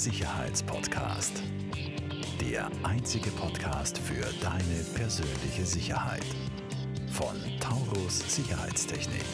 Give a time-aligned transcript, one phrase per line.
[0.00, 1.42] Sicherheitspodcast.
[2.40, 6.24] Der einzige Podcast für deine persönliche Sicherheit.
[7.12, 9.26] Von Taurus Sicherheitstechnik.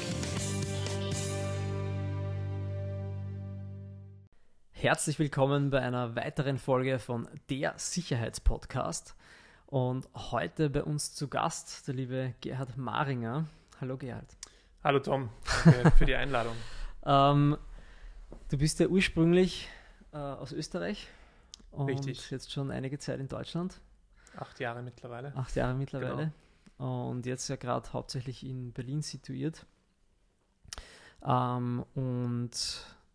[4.73, 9.15] Herzlich willkommen bei einer weiteren Folge von Der Sicherheitspodcast.
[9.67, 13.47] Und heute bei uns zu Gast der liebe Gerhard Maringer.
[13.81, 14.37] Hallo Gerhard.
[14.83, 15.29] Hallo Tom,
[15.65, 16.57] danke für die Einladung.
[17.07, 17.57] ähm,
[18.49, 19.69] du bist ja ursprünglich
[20.17, 21.09] äh, aus Österreich
[21.71, 22.31] und Richtig.
[22.31, 23.81] jetzt schon einige Zeit in Deutschland.
[24.37, 25.35] Acht Jahre mittlerweile.
[25.37, 26.33] Acht Jahre mittlerweile.
[26.79, 27.11] Genau.
[27.11, 29.67] Und jetzt ja gerade hauptsächlich in Berlin situiert.
[31.25, 32.51] Ähm, und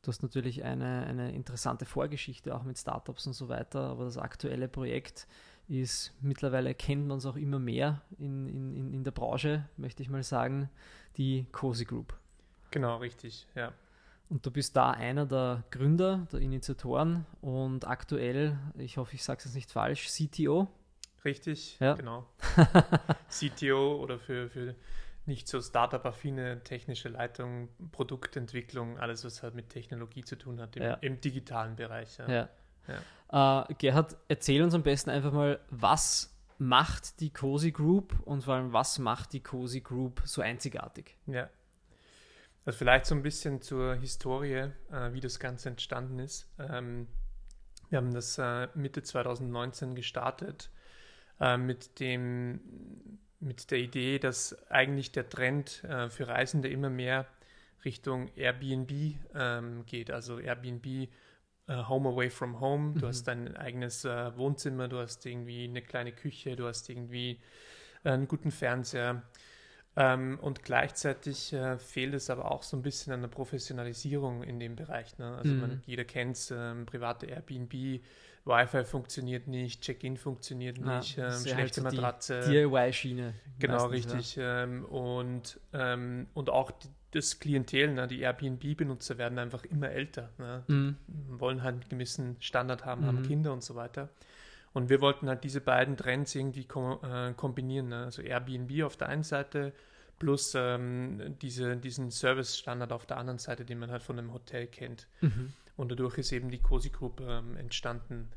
[0.01, 4.17] du hast natürlich eine, eine interessante Vorgeschichte auch mit Startups und so weiter, aber das
[4.17, 5.27] aktuelle Projekt
[5.67, 10.09] ist, mittlerweile kennt man es auch immer mehr in, in, in der Branche, möchte ich
[10.09, 10.69] mal sagen,
[11.17, 12.15] die Cozy Group.
[12.71, 13.73] Genau, richtig, ja.
[14.31, 19.39] Und du bist da einer der Gründer, der Initiatoren und aktuell, ich hoffe, ich sage
[19.39, 20.69] es jetzt nicht falsch, CTO.
[21.25, 21.95] Richtig, ja.
[21.95, 22.25] genau.
[23.29, 24.73] CTO oder für, für
[25.25, 30.83] nicht so Startup-affine technische Leitung, Produktentwicklung, alles, was halt mit Technologie zu tun hat im,
[30.83, 30.93] ja.
[30.93, 32.17] im digitalen Bereich.
[32.17, 32.29] Ja.
[32.29, 32.49] ja.
[33.29, 33.65] ja.
[33.67, 38.53] Äh, Gerhard, erzähl uns am besten einfach mal, was macht die Cozy Group und vor
[38.53, 41.17] allem, was macht die Cozy Group so einzigartig?
[41.27, 41.49] Ja.
[42.65, 46.47] Also vielleicht so ein bisschen zur Historie, äh, wie das Ganze entstanden ist.
[46.59, 47.07] Ähm,
[47.89, 50.69] wir haben das äh, Mitte 2019 gestartet
[51.39, 52.61] äh, mit dem
[53.39, 57.25] mit der Idee, dass eigentlich der Trend äh, für Reisende immer mehr
[57.83, 58.91] Richtung Airbnb
[59.33, 60.11] ähm, geht.
[60.11, 61.07] Also Airbnb äh,
[61.67, 62.93] Home Away from Home.
[62.93, 63.09] Du mhm.
[63.09, 67.39] hast dein eigenes äh, Wohnzimmer, du hast irgendwie eine kleine Küche, du hast irgendwie
[68.03, 69.23] einen guten Fernseher.
[69.97, 74.59] Ähm, und gleichzeitig äh, fehlt es aber auch so ein bisschen an der Professionalisierung in
[74.59, 75.17] dem Bereich.
[75.17, 75.35] Ne?
[75.35, 75.59] Also mhm.
[75.59, 78.01] man, jeder kennt es, ähm, private Airbnb,
[78.45, 82.39] Wi-Fi funktioniert nicht, Check-in funktioniert ah, nicht, ähm, halt schlechte halt so Matratze.
[82.49, 83.33] DIY-Schiene.
[83.59, 84.37] Genau, richtig.
[84.37, 84.63] Ja.
[84.63, 88.07] Ähm, und, ähm, und auch die, das Klientel, ne?
[88.07, 90.29] die Airbnb-Benutzer werden einfach immer älter.
[90.37, 90.63] Ne?
[90.67, 90.95] Mhm.
[91.07, 93.07] Wollen halt einen gewissen Standard haben, mhm.
[93.07, 94.09] haben Kinder und so weiter.
[94.73, 97.89] Und wir wollten halt diese beiden Trends irgendwie kom äh, kombinieren.
[97.89, 98.05] Ne?
[98.05, 99.73] Also Airbnb auf der einen Seite
[100.17, 104.67] plus ähm, diese, diesen Service-Standard auf der anderen Seite, den man halt von einem Hotel
[104.67, 105.07] kennt.
[105.21, 105.53] Mhm.
[105.75, 108.29] Und dadurch ist eben die Cozy Group ähm, entstanden.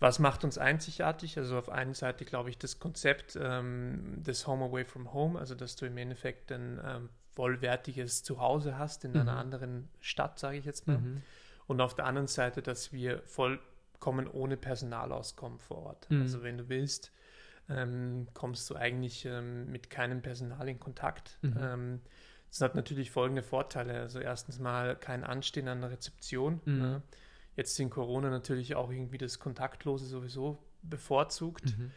[0.00, 1.36] Was macht uns einzigartig?
[1.36, 5.54] Also auf einer Seite glaube ich das Konzept ähm, des Home Away from Home, also
[5.54, 9.20] dass du im Endeffekt ein ähm, vollwertiges Zuhause hast in mhm.
[9.20, 10.98] einer anderen Stadt, sage ich jetzt mal.
[10.98, 11.22] Mhm.
[11.66, 13.60] Und auf der anderen Seite, dass wir voll
[14.00, 16.10] kommen ohne Personalauskommen vor Ort.
[16.10, 16.22] Mhm.
[16.22, 17.12] Also wenn du willst,
[17.68, 21.38] ähm, kommst du eigentlich ähm, mit keinem Personal in Kontakt.
[21.42, 21.56] Mhm.
[21.60, 22.00] Ähm,
[22.50, 24.00] das hat natürlich folgende Vorteile.
[24.00, 26.60] Also erstens mal kein Anstehen an der Rezeption.
[26.64, 26.78] Mhm.
[26.78, 27.02] Ne?
[27.56, 31.76] Jetzt in Corona natürlich auch irgendwie das Kontaktlose sowieso bevorzugt.
[31.76, 31.90] Mhm.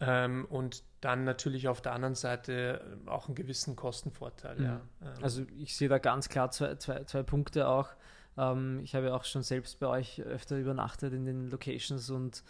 [0.00, 4.56] Ähm, und dann natürlich auf der anderen Seite auch einen gewissen Kostenvorteil.
[4.56, 4.64] Mhm.
[4.64, 4.80] Ja.
[5.02, 7.88] Ähm, also ich sehe da ganz klar zwei, zwei, zwei Punkte auch.
[8.36, 12.42] Ähm, ich habe auch schon selbst bei euch öfter übernachtet in den Locations und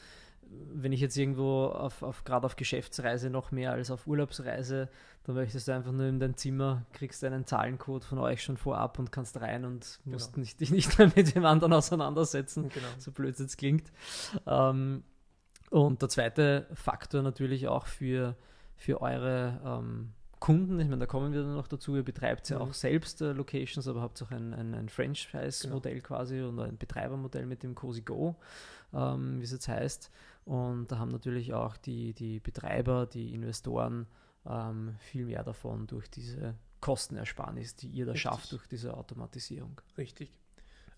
[0.51, 4.89] wenn ich jetzt irgendwo auf, auf gerade auf Geschäftsreise noch mehr als auf Urlaubsreise,
[5.25, 8.99] dann möchtest du einfach nur in dein Zimmer, kriegst einen Zahlencode von euch schon vorab
[8.99, 10.15] und kannst rein und genau.
[10.15, 12.89] musst nicht, dich nicht mehr mit dem anderen auseinandersetzen, genau.
[12.99, 13.93] so blöd es jetzt klingt.
[14.47, 15.05] Ähm,
[15.71, 18.37] und der zweite Faktor natürlich auch für,
[18.77, 22.57] für eure ähm, Kunden, ich meine, da kommen wir dann noch dazu, ihr betreibt ja
[22.57, 22.63] mhm.
[22.63, 26.07] auch selbst äh, Locations, aber habt auch ein, ein, ein Franchise-Modell genau.
[26.07, 28.37] quasi und ein Betreibermodell mit dem Cozy Go,
[28.95, 30.11] ähm, wie es jetzt heißt.
[30.47, 34.07] Und da haben natürlich auch die, die Betreiber, die Investoren
[34.47, 38.23] ähm, viel mehr davon durch diese Kostenersparnis, die ihr da Richtig.
[38.23, 39.79] schafft durch diese Automatisierung.
[39.99, 40.33] Richtig.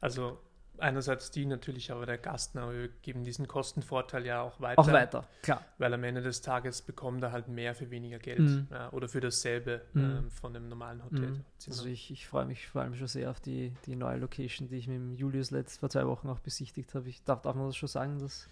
[0.01, 0.39] Also
[0.79, 4.81] einerseits die natürlich, aber der Gastner, wir geben diesen Kostenvorteil ja auch weiter.
[4.81, 5.65] Auch weiter, klar.
[5.79, 8.69] Weil am Ende des Tages bekommt er halt mehr für weniger Geld mhm.
[8.71, 10.05] ja, oder für dasselbe mhm.
[10.05, 11.31] ähm, von einem normalen Hotel.
[11.31, 11.45] Mhm.
[11.67, 14.77] Also ich, ich freue mich vor allem schon sehr auf die, die neue Location, die
[14.77, 17.09] ich mit dem Julius letzt vor zwei Wochen auch besichtigt habe.
[17.09, 18.49] Ich darf, darf man das schon sagen, dass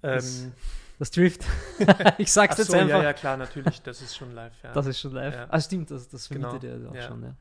[0.00, 0.52] das, ähm,
[0.98, 1.44] das Drift.
[2.18, 2.98] ich sag's so, jetzt einfach.
[2.98, 4.52] Ja, ja, klar, natürlich, das ist schon live.
[4.62, 4.72] Ja.
[4.72, 5.34] Das ist schon live.
[5.34, 5.46] Ja.
[5.48, 6.84] Ah, stimmt, das, das vermietet genau.
[6.84, 7.02] ihr auch ja.
[7.08, 7.22] schon.
[7.22, 7.34] Ja.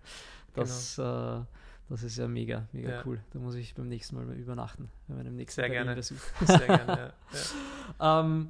[0.54, 1.42] Das, genau.
[1.42, 1.46] äh,
[1.90, 3.04] das ist ja mega, mega ja.
[3.06, 3.22] cool.
[3.32, 5.96] Da muss ich beim nächsten Mal, übernachten, wenn man im nächsten Sehr gerne.
[5.96, 6.18] Besuch.
[6.46, 7.14] Sehr gerne,
[8.00, 8.20] ja.
[8.20, 8.50] ähm,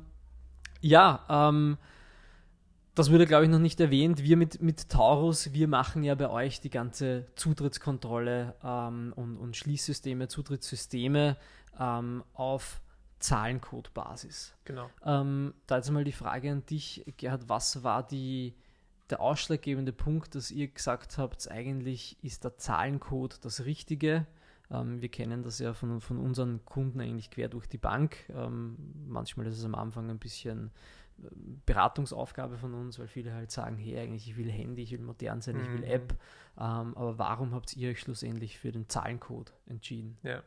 [0.82, 1.78] ja, ähm,
[2.96, 4.22] das wurde, glaube ich, noch nicht erwähnt.
[4.22, 9.58] Wir mit, mit Taurus, wir machen ja bei euch die ganze Zutrittskontrolle ähm, und, und
[9.58, 11.38] Schließsysteme, Zutrittssysteme
[11.80, 12.82] ähm, auf
[13.20, 14.54] Zahlencode-Basis.
[14.66, 14.90] Genau.
[15.06, 18.54] Ähm, da jetzt mal die Frage an dich, Gerhard, was war die,
[19.10, 24.26] der ausschlaggebende Punkt, dass ihr gesagt habt, eigentlich ist der Zahlencode das Richtige
[24.72, 28.30] Ähm, wir kennen das ja von, von unseren Kunden eigentlich quer durch die Bank.
[28.30, 28.78] Ähm,
[29.08, 30.72] manchmal ist es am Anfang ein bisschen
[31.22, 31.28] äh,
[31.66, 35.42] Beratungsaufgabe von uns, weil viele halt sagen, hey, eigentlich ich will Handy, ich will modern
[35.42, 35.84] sein, ich will Mhm.
[35.84, 36.14] App.
[36.58, 40.18] Ähm, aber warum habt ihr euch schlussendlich für den Zahlencode entschieden?
[40.24, 40.42] Ja.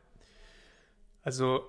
[1.21, 1.63] Also,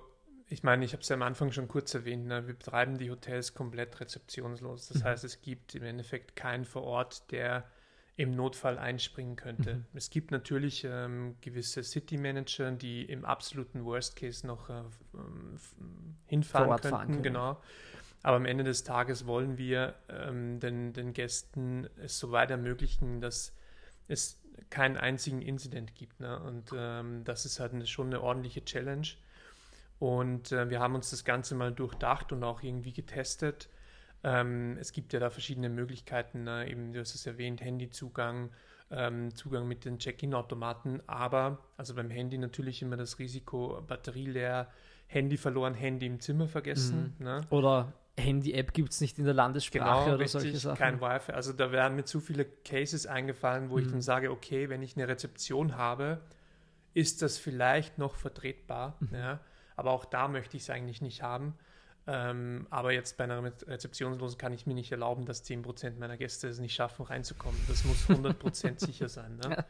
[0.49, 2.47] ich meine, ich habe es ja am Anfang schon kurz erwähnt, ne?
[2.47, 4.87] wir betreiben die Hotels komplett rezeptionslos.
[4.89, 5.03] Das Mhm.
[5.03, 7.65] heißt, es gibt im Endeffekt keinen vor Ort, der
[8.15, 9.75] im Notfall einspringen könnte.
[9.75, 9.85] Mhm.
[9.93, 14.81] Es gibt natürlich ähm, gewisse City Manager, die im absoluten Worst Case noch äh,
[15.13, 15.57] ähm,
[16.25, 17.07] hinfahren könnten.
[17.07, 17.23] können.
[17.23, 17.61] Genau.
[18.21, 23.21] Aber am Ende des Tages wollen wir ähm, den, den Gästen es so weit ermöglichen,
[23.21, 23.55] dass
[24.09, 26.19] es keinen einzigen Incident gibt.
[26.19, 26.37] Ne?
[26.41, 29.07] Und ähm, das ist halt eine, schon eine ordentliche Challenge.
[29.99, 33.69] Und äh, wir haben uns das Ganze mal durchdacht und auch irgendwie getestet.
[34.23, 36.69] Ähm, es gibt ja da verschiedene Möglichkeiten, ne?
[36.69, 38.49] eben du hast es erwähnt, Handyzugang,
[38.91, 44.67] ähm, Zugang mit den Check-in-Automaten, aber also beim Handy natürlich immer das Risiko, Batterie leer,
[45.07, 47.15] Handy verloren, Handy im Zimmer vergessen.
[47.19, 47.41] Ne?
[47.49, 50.77] Oder Handy-App gibt es nicht in der Landessprache Genau, oder solche richtig, Sachen.
[50.77, 51.31] kein Wi-Fi.
[51.31, 53.91] Also da wären mir zu viele Cases eingefallen, wo ich Mhm.
[53.91, 56.19] dann sage, okay, wenn ich eine Rezeption habe,
[56.93, 58.97] ist das vielleicht noch vertretbar.
[58.99, 59.09] Mhm.
[59.15, 59.39] Ja?
[59.79, 61.55] Aber auch da möchte ich es eigentlich nicht haben.
[62.05, 66.17] Ähm, aber jetzt bei einer Re- Rezeptionslosen kann ich mir nicht erlauben, dass 10% meiner
[66.17, 67.59] Gäste es nicht schaffen, reinzukommen.
[67.67, 69.37] Das muss 100% sicher sein.
[69.37, 69.65] Ne?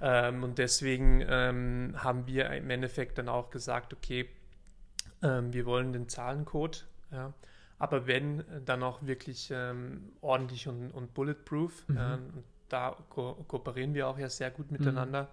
[0.00, 4.28] Ähm, und deswegen ähm, haben wir im Endeffekt dann auch gesagt, okay,
[5.22, 7.32] ähm, wir wollen den Zahlencode, ja,
[7.78, 11.88] aber wenn, äh, dann auch wirklich ähm, ordentlich und, und bulletproof.
[11.88, 11.96] Mhm.
[11.96, 15.28] Ja, und da ko kooperieren wir auch ja sehr gut miteinander.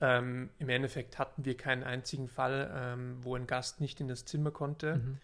[0.00, 4.24] Ähm, Im Endeffekt hatten wir keinen einzigen Fall, ähm, wo ein Gast nicht in das
[4.24, 4.96] Zimmer konnte.
[4.96, 5.18] Mhm.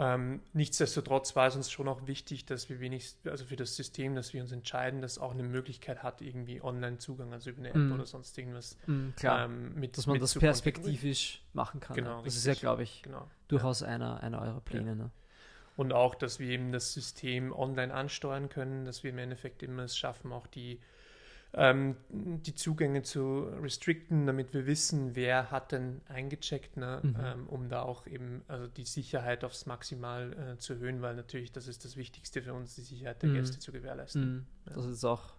[0.00, 4.14] Ähm, nichtsdestotrotz war es uns schon auch wichtig, dass wir wenigstens, also für das System,
[4.14, 7.76] dass wir uns entscheiden, dass auch eine Möglichkeit hat, irgendwie Online-Zugang, also über eine App
[7.76, 7.92] Mhm.
[7.92, 8.78] oder sonst irgendwas.
[8.86, 11.96] Mhm, klar, ähm, mit, dass man mit das perspektivisch machen kann.
[11.96, 12.24] Genau, ja.
[12.24, 13.28] Das ist ja, glaube ich, Genau.
[13.48, 14.96] durchaus einer, einer eurer Pläne.
[14.96, 15.10] Ne?
[15.76, 19.82] Und auch, dass wir eben das System online ansteuern können, dass wir im Endeffekt immer
[19.82, 20.80] es schaffen, auch die,
[21.52, 27.00] ähm, die Zugänge zu restricten, damit wir wissen, wer hat denn eingecheckt, ne?
[27.02, 27.16] Mhm.
[27.20, 31.50] ähm, um da auch eben also die Sicherheit aufs Maximal äh, zu erhöhen, weil natürlich
[31.50, 33.34] das ist das Wichtigste für uns, die Sicherheit der Mhm.
[33.34, 34.32] Gäste zu gewährleisten.
[34.32, 34.46] Mhm.
[34.68, 34.74] Ja.
[34.74, 35.34] Dass jetzt auch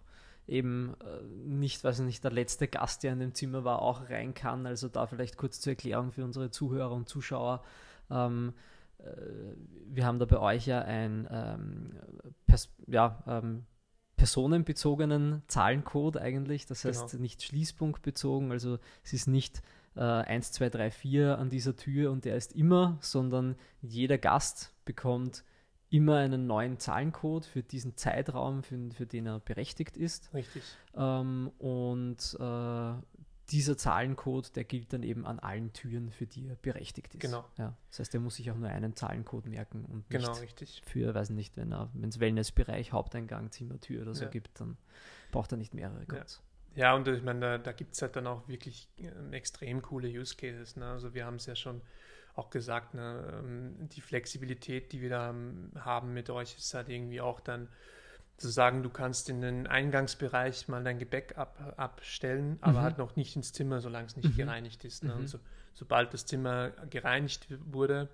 [0.46, 4.10] eben äh, nicht, weiß ich nicht, der letzte Gast, der in dem Zimmer war, auch
[4.10, 4.66] rein kann.
[4.66, 7.62] Also da vielleicht kurz zur Erklärung für unsere Zuhörer und Zuschauer.
[8.10, 8.52] Ähm,
[8.98, 9.04] äh,
[9.86, 11.92] wir haben da bei euch ja ein ähm,
[12.86, 13.64] ja, ähm,
[14.22, 16.64] personenbezogenen Zahlencode eigentlich.
[16.66, 17.22] Das heißt Genau.
[17.22, 18.52] nicht schließpunktbezogen.
[18.52, 19.62] Also es ist nicht
[19.96, 24.74] äh, 1, 2, 3, 4 an dieser Tür und der ist immer, sondern jeder Gast
[24.84, 25.42] bekommt
[25.90, 30.32] immer einen neuen Zahlencode für diesen Zeitraum, für, für den er berechtigt ist.
[30.32, 30.62] Richtig.
[30.94, 32.92] Ähm, und äh,
[33.50, 37.20] dieser Zahlencode, der gilt dann eben an allen Türen, für die er berechtigt ist.
[37.20, 37.44] Genau.
[37.58, 40.82] Ja, das heißt, er muss sich auch nur einen Zahlencode merken und Genau, nicht richtig.
[40.84, 41.72] für, weiß nicht, wenn
[42.04, 44.30] es Wellnessbereich, Haupteingang, Zimmertür oder so Ja.
[44.30, 44.76] gibt, dann
[45.32, 46.06] braucht er nicht mehrere Ja.
[46.06, 46.42] Codes.
[46.74, 50.08] Ja, und ich meine, da, da gibt es halt dann auch wirklich ähm, extrem coole
[50.08, 50.76] Use Cases.
[50.76, 50.86] Ne?
[50.86, 51.82] Also wir haben es ja schon
[52.34, 53.42] auch gesagt, ne?
[53.44, 57.68] ähm, die Flexibilität, die wir da ähm, haben mit euch, ist halt irgendwie auch dann
[58.42, 62.84] zu sagen, du kannst in den Eingangsbereich mal dein Gebäck ab, abstellen, aber Mhm.
[62.84, 64.36] halt noch nicht ins Zimmer, solange es nicht Mhm.
[64.36, 65.04] gereinigt ist.
[65.04, 65.12] Ne?
[65.14, 65.20] Mhm.
[65.20, 65.38] Und so,
[65.74, 68.08] sobald das Zimmer gereinigt wurde,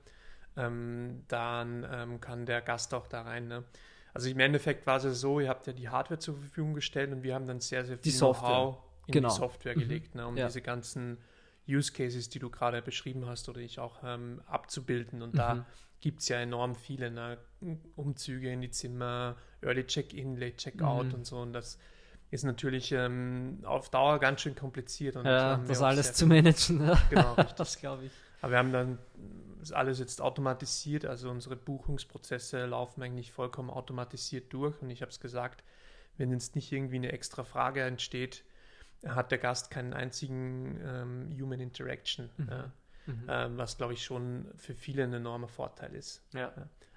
[0.57, 3.49] ähm, dann ähm, kann der Gast auch da rein.
[3.49, 3.65] Ne?
[4.15, 7.13] Also im Endeffekt war es ja so, ihr habt ja die Hardware zur Verfügung gestellt
[7.13, 8.13] und wir haben dann sehr, sehr viel.
[8.13, 9.29] Know-how in Genau.
[9.29, 9.81] die Software Mhm.
[9.81, 10.47] gelegt, ne, um Ja.
[10.47, 11.19] diese ganzen
[11.67, 15.23] Use Cases, die du gerade beschrieben hast oder ich auch ähm, abzubilden.
[15.23, 15.39] Und Mhm.
[15.39, 15.67] da
[16.01, 17.39] gibt es ja enorm viele ne?
[17.97, 21.15] Umzüge in die Zimmer, Early Check-in, Late Check-out Mhm.
[21.15, 21.39] und so.
[21.39, 21.79] Und das
[22.31, 25.17] ist natürlich ähm, auf Dauer ganz schön kompliziert.
[25.17, 26.87] Und Ja, wir das alles zu managen.
[26.87, 26.99] Ja.
[27.11, 27.55] Genau, richtig.
[27.57, 28.13] das glaube ich.
[28.41, 28.99] Aber wir haben dann
[29.59, 34.81] das alles jetzt automatisiert, also unsere Buchungsprozesse laufen eigentlich vollkommen automatisiert durch.
[34.81, 35.65] Und ich habe es gesagt,
[36.17, 38.45] wenn jetzt nicht irgendwie eine extra Frage entsteht,
[39.07, 42.49] hat der Gast keinen einzigen ähm, Human Interaction, Mhm.
[42.51, 42.73] ja,
[43.09, 43.25] Mhm.
[43.29, 46.23] ähm, was glaube ich schon für viele ein enormer Vorteil ist.
[46.35, 46.53] ja.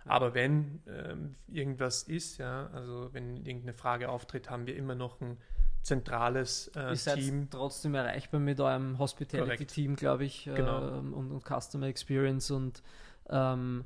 [0.05, 5.21] Aber wenn ähm, irgendwas ist, ja, also wenn irgendeine Frage auftritt, haben wir immer noch
[5.21, 5.37] ein
[5.83, 7.49] zentrales äh, Ihr Team.
[7.51, 10.97] trotzdem erreichbar mit eurem Hospitality-Team, glaube ich, Genau.
[10.97, 12.81] ähm, und, und Customer Experience und,
[13.29, 13.85] ähm,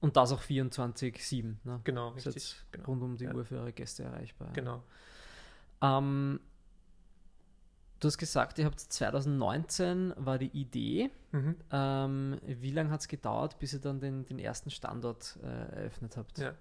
[0.00, 1.56] und das auch 24-7.
[1.64, 1.80] Ne?
[1.84, 2.56] Genau, Ist richtig.
[2.72, 2.86] Genau.
[2.86, 3.34] rund um die Ja.
[3.34, 4.48] Uhr für eure Gäste erreichbar.
[4.54, 4.82] genau.
[5.82, 6.40] Ähm,
[8.00, 11.10] du hast gesagt, ihr habt 2019 war die Idee.
[11.32, 11.56] Mhm.
[11.70, 16.16] Ähm, wie lange hat es gedauert, bis ihr dann den, den ersten Standort äh, eröffnet
[16.16, 16.38] habt?
[16.38, 16.54] Ja.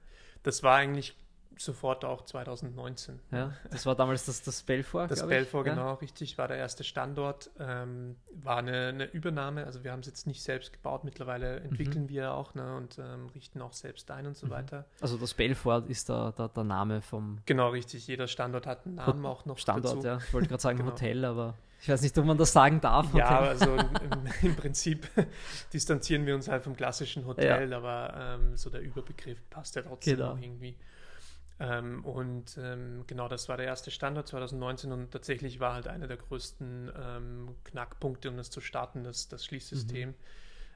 [0.43, 1.15] Das war eigentlich
[1.57, 3.19] sofort auch 2019.
[3.31, 5.07] Ja, das war damals das, das Belfort.
[5.07, 5.93] Das Belfort, genau, ja.
[5.93, 7.49] richtig, war der erste Standort.
[7.59, 12.03] Ähm, war eine, eine, Übernahme, also wir haben es jetzt nicht selbst gebaut, mittlerweile entwickeln
[12.03, 12.09] mhm.
[12.09, 14.51] wir auch ne, und ähm, richten auch selbst ein und so mhm.
[14.51, 14.85] weiter.
[15.01, 17.39] Also das Belfort ist der, der, der, Name vom.
[17.45, 18.07] Genau, richtig.
[18.07, 19.57] Jeder Standort hat einen Namen auch noch.
[19.57, 20.07] Standort, dazu.
[20.07, 20.17] ja.
[20.17, 20.91] Ich wollte gerade sagen genau.
[20.91, 23.07] Hotel, aber ich weiß nicht, ob man das sagen darf.
[23.07, 23.19] Hotel.
[23.19, 23.89] Ja, also im,
[24.41, 25.07] im, Prinzip
[25.73, 27.77] distanzieren wir uns halt vom klassischen Hotel, ja.
[27.77, 30.37] aber ähm, so der Überbegriff passt ja trotzdem genau.
[30.41, 30.75] irgendwie.
[31.59, 36.07] Ähm, und ähm, genau, das war der erste Standard 2019 und tatsächlich war halt einer
[36.07, 40.09] der größten ähm, Knackpunkte, um das zu starten, das, das Schließsystem.
[40.09, 40.15] Mhm.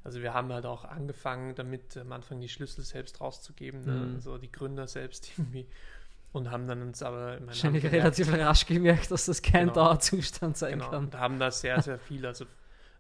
[0.03, 3.91] Also wir haben halt auch angefangen, damit am Anfang die Schlüssel selbst rauszugeben, ne?
[3.91, 4.15] mhm.
[4.15, 5.67] also die Gründer selbst irgendwie.
[6.31, 9.74] Und haben dann uns aber wahrscheinlich relativ rasch gemerkt, dass das kein genau.
[9.74, 10.91] Dauerzustand sein genau.
[10.91, 11.05] kann.
[11.05, 12.45] Und haben da sehr, sehr viel, also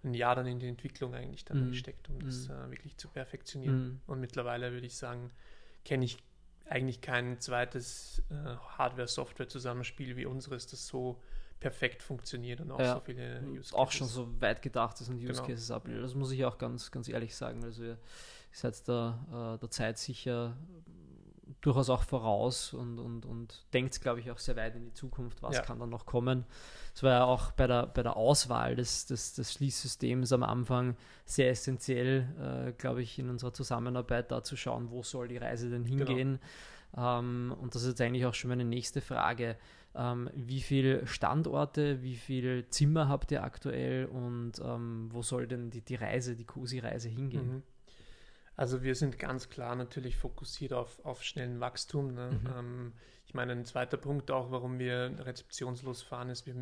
[0.03, 1.69] ein Jahr dann in die Entwicklung eigentlich dann mhm.
[1.71, 2.55] gesteckt, um das mhm.
[2.55, 3.83] äh, wirklich zu perfektionieren.
[3.83, 4.01] Mhm.
[4.07, 5.29] Und mittlerweile würde ich sagen,
[5.85, 6.17] kenne ich
[6.69, 11.19] eigentlich kein zweites äh, Hardware-Software-Zusammenspiel wie unseres, das so
[11.59, 13.73] perfekt funktioniert und auch ja, so viele Use Cases.
[13.73, 15.45] Auch schon so weit gedacht ist und Use genau.
[15.45, 16.03] Cases abbildet.
[16.03, 17.63] Das muss ich auch ganz, ganz ehrlich sagen.
[17.63, 17.97] Also ihr
[18.51, 20.55] seid da äh, der Zeit sicher
[21.61, 25.41] durchaus auch voraus und, und, und denkt, glaube ich, auch sehr weit in die Zukunft,
[25.41, 25.61] was ja.
[25.61, 26.45] kann dann noch kommen.
[26.93, 30.95] Es war ja auch bei der, bei der Auswahl des, des, des Schließsystems am Anfang
[31.25, 35.69] sehr essentiell, äh, glaube ich, in unserer Zusammenarbeit da zu schauen, wo soll die Reise
[35.69, 36.05] denn genau.
[36.05, 36.39] hingehen.
[36.93, 37.19] Genau.
[37.19, 39.57] Ähm, und das ist jetzt eigentlich auch schon meine nächste Frage.
[39.95, 45.71] Ähm, wie viele Standorte, wie viele Zimmer habt ihr aktuell und ähm, wo soll denn
[45.71, 47.55] die, die Reise, die COSI-Reise hingehen?
[47.55, 47.63] Mhm.
[48.59, 52.13] Also wir sind ganz klar natürlich fokussiert auf, auf schnellen Wachstum.
[52.13, 52.31] Ne?
[52.31, 52.53] Mhm.
[52.57, 52.93] Ähm,
[53.25, 56.55] ich meine, ein zweiter Punkt auch, warum wir rezeptionslos fahren, ist, wir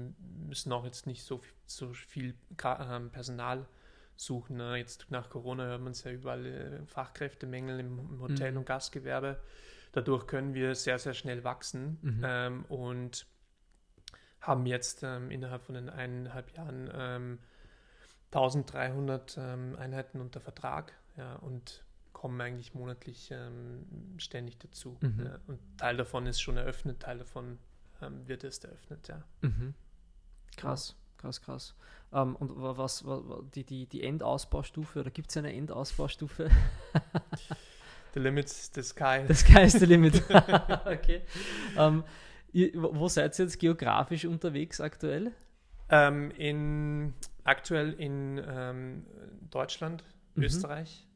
[0.48, 3.66] müssen auch jetzt nicht so, so viel ähm, Personal
[4.16, 4.58] suchen.
[4.58, 4.78] Ne?
[4.78, 8.58] Jetzt nach Corona hört man es ja überall äh, Fachkräftemängel im, im Hotel- mhm.
[8.60, 9.42] und Gastgewerbe.
[9.92, 12.22] Dadurch können wir sehr, sehr schnell wachsen mhm.
[12.24, 13.26] ähm, und
[14.40, 17.40] haben jetzt ähm, innerhalb von den eineinhalb Jahren
[18.32, 20.94] 1300 ähm, ähm, Einheiten unter Vertrag.
[21.16, 21.87] Ja, und
[22.18, 23.86] kommen eigentlich monatlich ähm,
[24.18, 24.98] ständig dazu.
[25.02, 25.26] Mhm.
[25.26, 25.40] Ja.
[25.46, 27.60] Und Teil davon ist schon eröffnet, Teil davon
[28.02, 29.24] ähm, wird erst eröffnet, ja.
[29.42, 29.76] Mhm.
[30.56, 31.76] Krass, krass, krass.
[32.12, 36.50] Ähm, und was, was, die, die, die Endausbaustufe, oder gibt es eine Endausbaustufe?
[38.16, 39.24] the limit the sky.
[39.28, 40.24] The sky is the limit.
[40.86, 41.22] okay.
[41.78, 42.04] Ähm,
[42.74, 45.34] wo seid ihr jetzt geografisch unterwegs aktuell?
[45.90, 49.06] Ähm, in, aktuell in ähm,
[49.52, 50.44] Deutschland, mhm.
[50.44, 51.07] Österreich,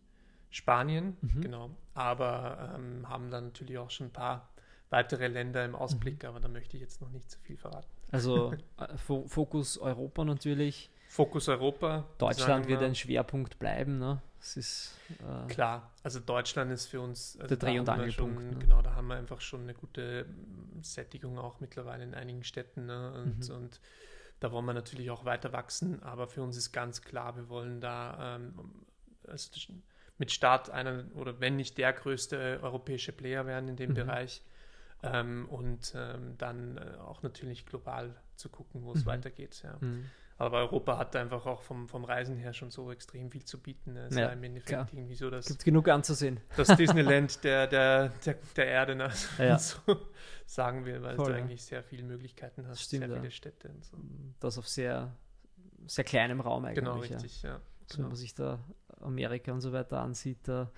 [0.51, 1.41] Spanien, mhm.
[1.41, 1.71] genau.
[1.93, 4.49] Aber ähm, haben dann natürlich auch schon ein paar
[4.89, 6.29] weitere Länder im Ausblick, mhm.
[6.29, 7.87] aber da möchte ich jetzt noch nicht zu viel verraten.
[8.11, 10.91] Also äh, Fokus Europa natürlich.
[11.07, 12.05] Fokus Europa.
[12.17, 14.21] Deutschland wird ein Schwerpunkt bleiben, ne?
[14.39, 15.91] Das ist äh, klar.
[16.03, 18.41] Also Deutschland ist für uns also der Dreh- und Angelpunkt.
[18.41, 18.57] ne?
[18.59, 20.25] Genau, da haben wir einfach schon eine gute
[20.81, 22.87] Sättigung auch mittlerweile in einigen Städten.
[22.87, 23.13] Ne?
[23.13, 23.55] Und, mhm.
[23.55, 23.81] und
[24.39, 27.81] da wollen wir natürlich auch weiter wachsen, aber für uns ist ganz klar, wir wollen
[27.81, 28.53] da ähm,
[29.27, 29.51] also
[30.17, 33.95] mit Start einer oder wenn nicht der größte europäische Player werden in dem mhm.
[33.95, 34.41] Bereich
[35.03, 39.09] ähm, und ähm, dann äh, auch natürlich global zu gucken, wo es mhm.
[39.09, 39.61] weitergeht.
[39.63, 39.77] Ja.
[39.79, 40.05] Mhm.
[40.37, 43.95] Aber Europa hat einfach auch vom, vom Reisen her schon so extrem viel zu bieten.
[43.95, 44.87] Es ja, im Endeffekt klar.
[44.91, 45.45] irgendwie so, dass.
[45.45, 46.39] Gibt genug anzusehen.
[46.57, 49.11] Das Disneyland der, der, der, der Erde, ne?
[49.37, 49.59] ja.
[49.59, 49.77] so
[50.47, 51.37] sagen wir, weil Voll, du ja.
[51.37, 53.69] eigentlich sehr viele Möglichkeiten hast, Stimmt, sehr viele Städte.
[53.69, 53.97] Und so.
[54.39, 55.15] Das auf sehr,
[55.85, 56.83] sehr kleinem Raum eigentlich.
[56.83, 57.61] Genau, richtig, ja.
[57.97, 58.59] Wenn man sich da
[59.01, 60.71] Amerika und so weiter ansieht, da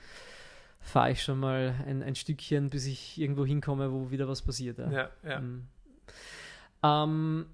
[0.79, 4.79] fahre ich schon mal ein, ein Stückchen, bis ich irgendwo hinkomme, wo wieder was passiert.
[4.79, 5.09] Ja, ja.
[5.23, 5.39] ja.
[5.39, 5.67] Mhm.
[6.83, 7.45] Ähm,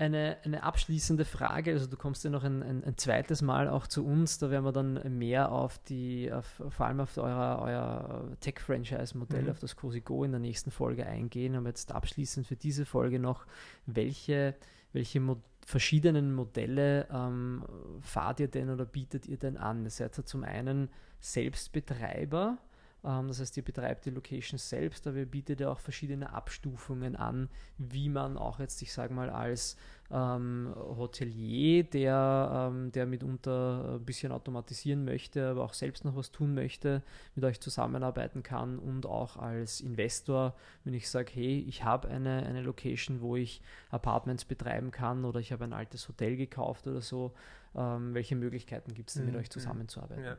[0.00, 3.86] eine, eine abschließende Frage, also du kommst ja noch ein, ein, ein, zweites Mal auch
[3.86, 8.36] zu uns, da werden wir dann mehr auf die, auf, vor allem auf euer, euer
[8.40, 9.50] Tech-Franchise-Modell, mhm.
[9.50, 13.18] auf das Cosi Go in der nächsten Folge eingehen, aber jetzt abschließend für diese Folge
[13.18, 13.46] noch,
[13.84, 14.54] welche,
[14.92, 17.64] welche Modelle verschiedenen Modelle ähm,
[18.00, 19.84] fahrt ihr denn oder bietet ihr denn an?
[19.84, 22.58] Ihr seid ja zum einen Selbstbetreiber,
[23.02, 27.48] das heißt, ihr betreibt die Location selbst, aber ihr bietet ja auch verschiedene Abstufungen an,
[27.78, 29.76] wie man auch jetzt, ich sage mal, als
[30.10, 36.30] ähm, Hotelier, der, ähm, der mitunter ein bisschen automatisieren möchte, aber auch selbst noch was
[36.30, 37.02] tun möchte,
[37.34, 40.54] mit euch zusammenarbeiten kann und auch als Investor,
[40.84, 45.40] wenn ich sage, hey, ich habe eine, eine Location, wo ich Apartments betreiben kann oder
[45.40, 47.32] ich habe ein altes Hotel gekauft oder so,
[47.74, 49.40] ähm, welche Möglichkeiten gibt es denn, mit mhm.
[49.40, 50.24] euch zusammenzuarbeiten?
[50.24, 50.36] Ja.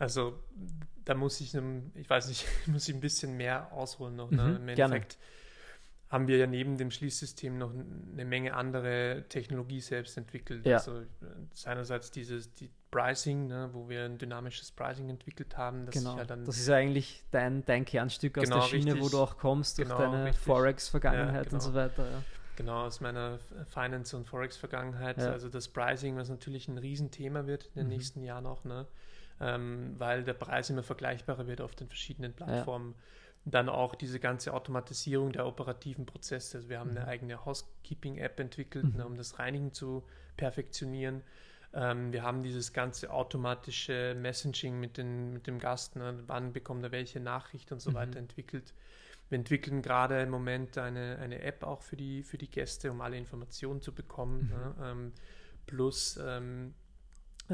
[0.00, 0.42] Also
[1.04, 1.54] da muss ich,
[1.94, 4.30] ich weiß nicht, muss ich ein bisschen mehr ausholen noch.
[4.30, 4.42] Ne?
[4.42, 5.18] Mhm, Im Endeffekt
[6.08, 10.66] haben wir ja neben dem Schließsystem noch eine Menge andere Technologie selbst entwickelt.
[10.66, 10.78] Ja.
[10.78, 11.02] Also
[11.52, 15.86] seinerseits dieses die Pricing, ne, wo wir ein dynamisches Pricing entwickelt haben.
[15.86, 16.16] Das genau.
[16.16, 19.02] Ja das ist ja eigentlich dein, dein Kernstück aus genau, der Schiene, richtig.
[19.02, 21.54] wo du auch kommst, durch genau, deine Forex-Vergangenheit ja, genau.
[21.54, 22.10] und so weiter.
[22.10, 22.22] Ja.
[22.56, 23.38] Genau, aus meiner
[23.68, 25.18] Finance- und Forex-Vergangenheit.
[25.18, 27.92] Also das Pricing, was natürlich ein Riesenthema wird in den mhm.
[27.92, 28.86] nächsten Jahren auch, ne?
[29.40, 32.94] Ähm, weil der Preis immer vergleichbarer wird auf den verschiedenen Plattformen.
[32.96, 33.04] Ja
[33.44, 36.58] dann auch diese ganze Automatisierung der operativen Prozesse.
[36.58, 37.08] Also wir haben eine mhm.
[37.08, 39.00] eigene Housekeeping-App entwickelt, mhm.
[39.00, 40.04] um das Reinigen zu
[40.36, 41.22] perfektionieren.
[41.72, 46.82] Ähm, wir haben dieses ganze automatische Messaging mit, den, mit dem Gast, ne, wann bekommt
[46.84, 47.94] er welche Nachricht und so mhm.
[47.94, 48.74] weiter entwickelt.
[49.28, 53.00] Wir entwickeln gerade im Moment eine, eine App auch für die, für die Gäste, um
[53.00, 54.42] alle Informationen zu bekommen.
[54.42, 54.48] Mhm.
[54.48, 55.12] Ne, ähm,
[55.66, 56.74] plus ähm,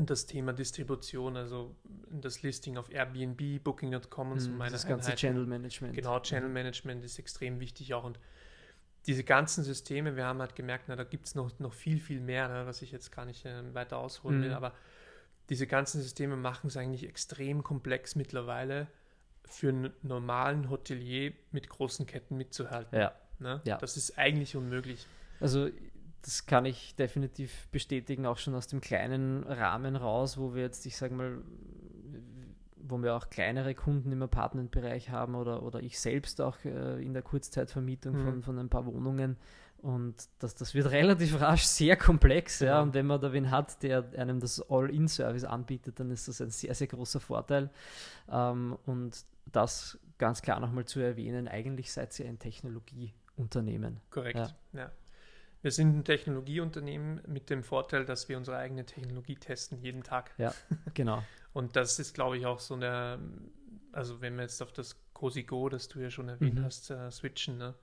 [0.04, 1.74] das Thema Distribution, also
[2.10, 5.16] das Listing auf Airbnb, Booking.com und so mm, Das ganze Einheiten.
[5.16, 5.94] Channel Management.
[5.94, 8.18] Genau, Channel Management ist extrem wichtig auch und
[9.06, 12.20] diese ganzen Systeme, wir haben halt gemerkt, na, da gibt es noch, noch viel, viel
[12.20, 14.42] mehr, ne, was ich jetzt gar nicht äh, weiter ausholen mm.
[14.42, 14.74] will, aber
[15.48, 18.88] diese ganzen Systeme machen es eigentlich extrem komplex mittlerweile
[19.44, 22.98] für einen normalen Hotelier mit großen Ketten mitzuhalten.
[22.98, 23.14] Ja.
[23.38, 23.60] Ne?
[23.64, 23.78] ja.
[23.78, 25.06] Das ist eigentlich unmöglich.
[25.40, 25.68] Also
[26.26, 30.84] das kann ich definitiv bestätigen, auch schon aus dem kleinen Rahmen raus, wo wir jetzt,
[30.84, 31.38] ich sage mal,
[32.76, 37.12] wo wir auch kleinere Kunden im Apartmentbereich haben oder, oder ich selbst auch äh, in
[37.12, 38.24] der Kurzzeitvermietung mhm.
[38.24, 39.36] von, von ein paar Wohnungen.
[39.78, 42.82] Und das, das wird relativ rasch sehr komplex, ja.
[42.82, 46.50] Und wenn man da wen hat, der einem das All-In-Service anbietet, dann ist das ein
[46.50, 47.70] sehr, sehr großer Vorteil.
[48.28, 54.00] Ähm, und das ganz klar nochmal zu erwähnen, eigentlich seid ihr ein Technologieunternehmen.
[54.10, 54.50] Korrekt, ja.
[54.72, 54.90] ja.
[55.62, 60.32] Wir sind ein Technologieunternehmen mit dem Vorteil, dass wir unsere eigene Technologie testen jeden Tag.
[60.38, 60.54] Ja,
[60.94, 61.22] genau.
[61.52, 63.18] Und das ist, glaube ich, auch so eine,
[63.92, 66.64] also wenn wir jetzt auf das Cosi Go, das du ja schon erwähnt mhm.
[66.64, 67.74] hast, äh, switchen, ne?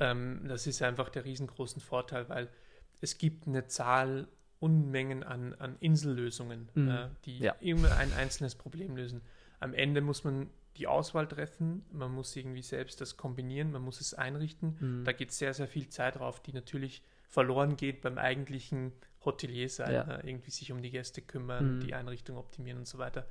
[0.00, 2.48] ähm, das ist einfach der riesengroßen Vorteil, weil
[3.00, 4.28] es gibt eine Zahl,
[4.60, 6.88] Unmengen an, an Insellösungen, mhm.
[6.88, 7.54] äh, die ja.
[7.60, 9.22] immer ein einzelnes Problem lösen.
[9.60, 14.00] Am Ende muss man die Auswahl treffen, man muss irgendwie selbst das kombinieren, man muss
[14.00, 14.76] es einrichten.
[14.80, 15.04] Mhm.
[15.04, 18.92] Da geht sehr, sehr viel Zeit drauf, die natürlich verloren geht beim eigentlichen
[19.24, 20.04] Hotelier sein, ja.
[20.04, 20.20] ne?
[20.24, 21.80] irgendwie sich um die Gäste kümmern, mhm.
[21.80, 23.26] die Einrichtung optimieren und so weiter.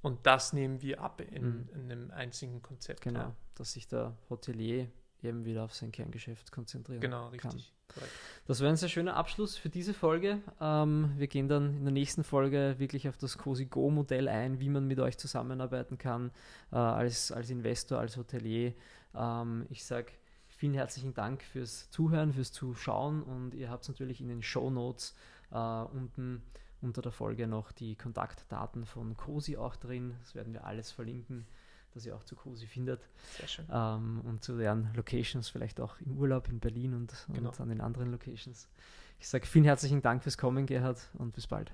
[0.00, 1.68] Und das nehmen wir ab in, mhm.
[1.74, 3.02] in einem einzigen Konzept.
[3.02, 3.36] Genau, ja.
[3.56, 4.88] dass sich der Hotelier
[5.26, 7.72] eben wieder auf sein Kerngeschäft konzentrieren genau, richtig.
[7.92, 8.12] Korrekt.
[8.46, 10.40] Das wäre ein sehr schöner Abschluss für diese Folge.
[10.60, 14.60] Ähm, wir gehen dann in der nächsten Folge wirklich auf das Cosi Go Modell ein,
[14.60, 16.30] wie man mit euch zusammenarbeiten kann
[16.72, 18.74] äh, als, als Investor, als Hotelier.
[19.14, 20.12] Ähm, ich sage
[20.48, 25.14] vielen herzlichen Dank fürs Zuhören, fürs Zuschauen und ihr habt natürlich in den Show Notes
[25.50, 26.42] äh, unten
[26.82, 30.14] unter der Folge noch die Kontaktdaten von Cosi auch drin.
[30.20, 31.46] Das werden wir alles verlinken
[31.96, 33.00] dass ihr auch zu Cosi findet.
[33.38, 33.64] Sehr schön.
[33.72, 37.48] Ähm, und zu deren Locations, vielleicht auch im Urlaub in Berlin und, genau.
[37.48, 38.68] und an den anderen Locations.
[39.18, 41.72] Ich sage vielen herzlichen Dank fürs Kommen, Gerhard, und bis bald.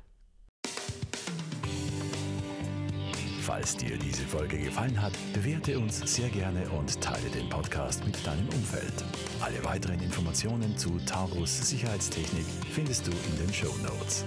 [3.42, 8.24] Falls dir diese Folge gefallen hat, bewerte uns sehr gerne und teile den Podcast mit
[8.24, 9.04] deinem Umfeld.
[9.40, 14.24] Alle weiteren Informationen zu Taurus Sicherheitstechnik findest du in den Show Notes.